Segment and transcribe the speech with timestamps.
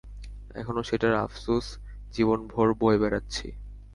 [0.55, 1.65] এখনও সেটার আফসোস
[2.13, 3.47] জীবনভর বয়ে বেড়াচ্ছি!